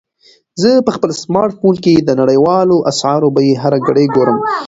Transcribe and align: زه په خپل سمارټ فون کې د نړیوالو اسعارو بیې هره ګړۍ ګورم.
زه 0.61 0.69
په 0.85 0.91
خپل 0.95 1.11
سمارټ 1.23 1.51
فون 1.59 1.75
کې 1.83 1.93
د 1.97 2.09
نړیوالو 2.21 2.77
اسعارو 2.91 3.27
بیې 3.35 3.51
هره 3.63 3.79
ګړۍ 3.87 4.05
ګورم. 4.15 4.37